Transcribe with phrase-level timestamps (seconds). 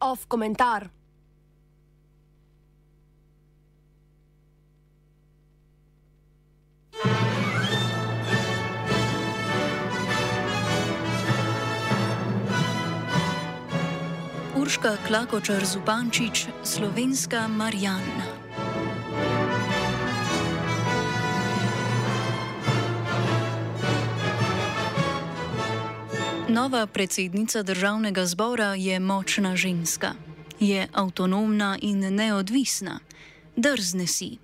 [0.00, 0.90] Off komentar.
[14.56, 18.39] Urška Klakočar Zupančič, slovenska Marjana.
[26.50, 30.14] Nova predsednica državnega zbora je močna ženska.
[30.60, 32.98] Je avtonomna in neodvisna.
[33.56, 34.38] Drzne si.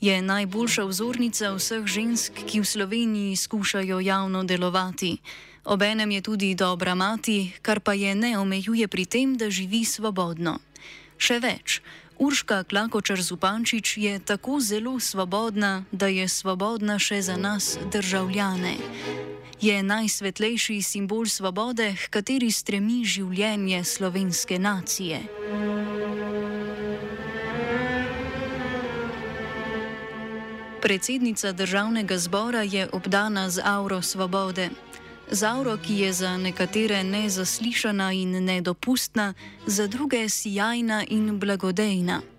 [0.00, 5.18] Je najboljša vzornica vseh žensk, ki v Sloveniji skušajo javno delovati.
[5.64, 10.58] Obenem je tudi dobra mati, kar pa je ne omejuje pri tem, da živi svobodno.
[11.18, 11.82] Še več,
[12.18, 18.74] Urška Klakočar Zupančič je tako zelo svobodna, da je svobodna še za nas, državljane
[19.60, 25.20] je najsvetlejši simbol svobode, h kateri stremi življenje slovenske nacije.
[30.84, 34.68] Predsednica državnega zbora je obdana z auro svobode.
[35.30, 39.34] Z auro, ki je za nekatere nezaslišana in nedopustna,
[39.66, 42.33] za druge sijajna in blagodejna.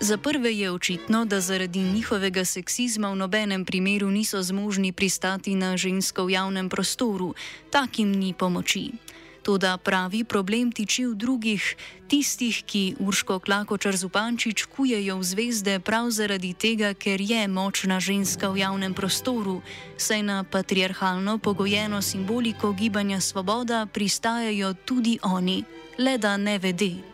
[0.00, 5.76] Za prve je očitno, da zaradi njihovega seksizma v nobenem primeru niso zmožni pristati na
[5.76, 7.34] žensko v javnem prostoru,
[7.70, 8.90] takim ni pomoči.
[9.42, 11.76] Toda pravi problem tiči v drugih,
[12.08, 18.48] tistih, ki Urško Klakočar Zupančič kujejo v zvezde prav zaradi tega, ker je močna ženska
[18.48, 19.60] v javnem prostoru,
[20.00, 25.64] saj na patriarhalno pogojeno simboliko gibanja svoboda pristajajo tudi oni,
[25.98, 27.13] le da ne vede.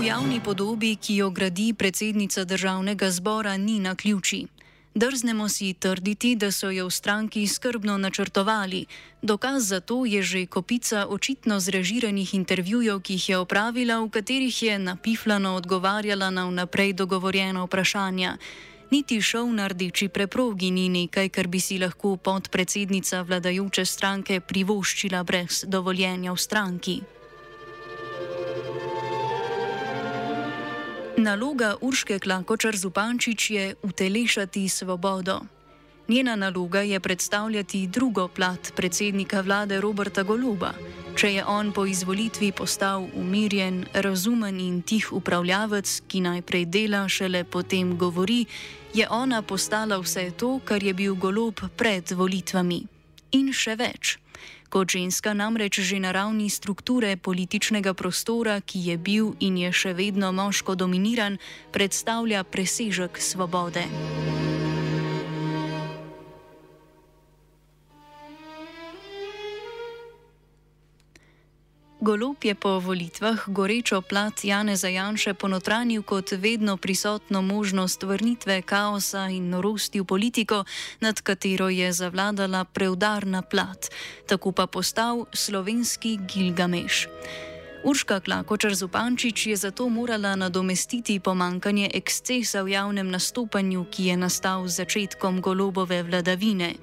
[0.00, 4.46] V javni podobi, ki jo gradi predsednica državnega zbora, ni na ključi.
[4.94, 8.86] Drznemo si trditi, da so jo v stranki skrbno načrtovali.
[9.22, 14.62] Dokaz za to je že kopica očitno zrežiranih intervjujev, ki jih je opravila, v katerih
[14.62, 18.38] je napifljano odgovarjala na vnaprej dogovorjena vprašanja.
[18.90, 25.22] Niti šov na rdeči preprogi ni nekaj, kar bi si lahko podpredsednica vladajoče stranke privoščila
[25.22, 27.19] brez dovoljenja v stranki.
[31.20, 35.40] Naloga Urške Klakočar Zupančič je utelešati svobodo.
[36.08, 40.72] Njena naloga je predstavljati drugo plat predsednika vlade Roberta Goluba.
[41.16, 47.44] Če je on po izvolitvi postal umirjen, razumen in tih upravljavec, ki najprej dela, šele
[47.44, 48.46] potem govori,
[48.94, 52.82] je ona postala vse to, kar je bil Golub pred volitvami.
[53.32, 54.16] In še več.
[54.68, 59.92] Kot ženska namreč že na ravni strukture političnega prostora, ki je bil in je še
[59.92, 61.38] vedno moško dominiran,
[61.72, 64.39] predstavlja presežek svobode.
[72.00, 79.28] Golob je po volitvah gorečo plat Jane Zajanše ponotranil kot vedno prisotno možnost vrnitve kaosa
[79.28, 80.64] in norosti v politiko,
[81.00, 83.92] nad katero je zavladala preudarna plat,
[84.26, 87.08] tako pa postal slovenski Gilgameš.
[87.84, 94.68] Urška Klakočar Zupančič je zato morala nadomestiti pomankanje ekscesa v javnem nastopanju, ki je nastal
[94.68, 96.74] z začetkom golobove vladavine.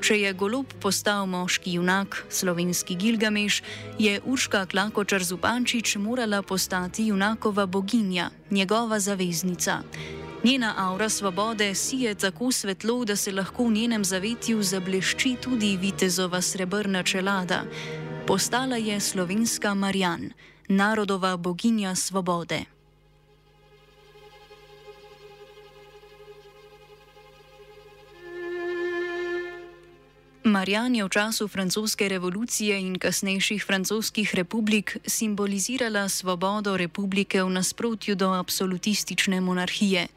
[0.00, 3.62] Če je golob postal moški junak, slovenski Gilgameš,
[3.98, 9.82] je Urška Klakočar Zupančič morala postati junakova boginja, njegova zaveznica.
[10.44, 16.40] Njena aura svobode sije tako svetlo, da se lahko v njenem zavetju zablešči tudi vitezova
[16.42, 17.62] srebrna čelada.
[18.26, 20.30] Postala je slovenska Marjan,
[20.68, 22.77] narodova boginja svobode.
[30.48, 38.14] Marjan je v času francoske revolucije in kasnejših francoskih republik simbolizirala svobodo republike v nasprotju
[38.14, 40.08] do absolutistične monarhije.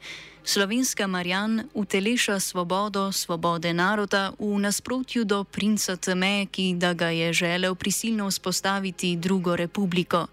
[0.44, 7.32] Slovenska Marjan uteleša svobodo, svobode naroda v nasprotju do princa Teme, ki da ga je
[7.32, 10.26] želel prisilno vzpostaviti drugo republiko.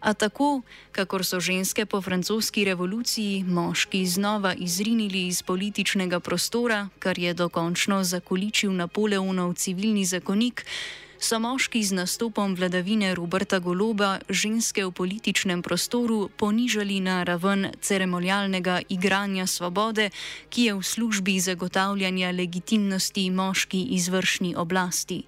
[0.00, 0.62] A tako,
[0.92, 8.04] kakor so ženske po francoski revoluciji moški znova izrinili iz političnega prostora, kar je dokončno
[8.04, 10.64] zakoličil Napoleonov civilni zakonik,
[11.20, 18.80] so moški z nastopom vladavine Roberta Goloba ženske v političnem prostoru ponižali na raven ceremonialnega
[18.88, 20.10] igranja svobode,
[20.48, 25.24] ki je v službi zagotavljanja legitimnosti moški izvršni oblasti.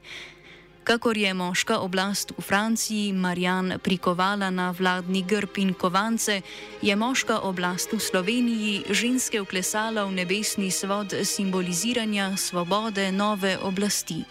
[0.82, 6.42] Kakor je moška oblast v Franciji Marjan prikovala na vladni grb in kovance,
[6.82, 14.26] je moška oblast v Sloveniji ženske uklesala v nebesni svod simboliziranja svobode nove oblasti.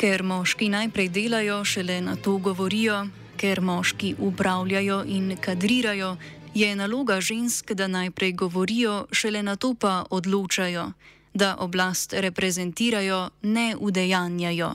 [0.00, 6.16] Ker moški najprej delajo, šele na to govorijo, ker moški upravljajo in kadrirajo,
[6.54, 10.92] je naloga žensk, da najprej govorijo, šele na to pa odločajo,
[11.34, 14.74] da oblast reprezentirajo, ne udejanjajo.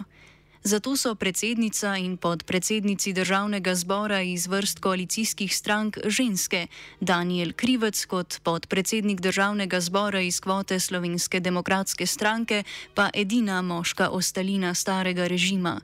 [0.66, 6.68] Zato so predsednica in podpredsednici državnega zbora iz vrst koalicijskih strank ženske,
[7.00, 12.64] Daniel Krivec kot podpredsednik državnega zbora iz kvote Slovenske demokratske stranke,
[12.94, 15.82] pa edina moška ostalina starega režima.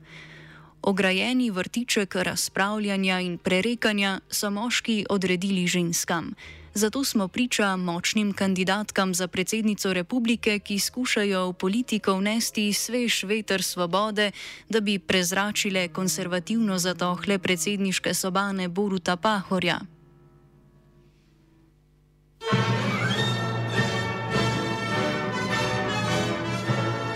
[0.83, 6.33] Ograjeni vrtiček razpravljanja in prerekanja so moški odredili ženskam.
[6.74, 13.63] Zato smo priča močnim kandidatkam za predsednico republike, ki skušajo v politiko vnesti svež veter
[13.63, 14.31] svobode,
[14.69, 19.80] da bi prezračile konservativno zatohle predsedniške sobane Boruta Pahorja.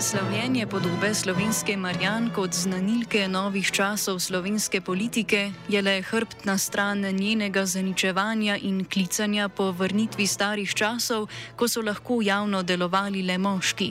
[0.06, 7.66] Slavljenje podobe slovenske Marjan kot znanilke novih časov slovenske politike je le hrbtna stran njenega
[7.66, 11.26] zaničevanja in klicanja po vrnitvi starih časov,
[11.56, 13.90] ko so lahko javno delovali le moški.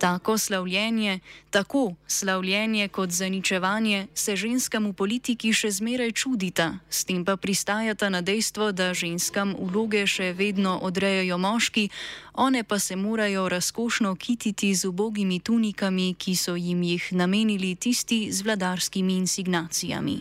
[0.00, 1.18] Tako slavljenje,
[1.50, 8.08] tako slavljenje kot zaničevanje se ženskam v politiki še zmeraj čudita, s tem pa pristajata
[8.08, 11.90] na dejstvo, da ženskam vloge še vedno odrejajo moški,
[12.32, 18.32] one pa se morajo razkošno kititi z ubogimi tunikami, ki so jim jih namenili tisti
[18.32, 20.20] z vladarskimi insignacijami.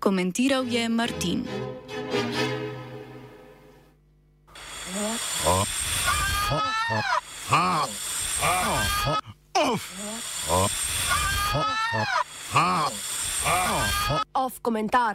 [0.00, 1.44] Komentiral je Martin.
[14.74, 15.12] Off komentar.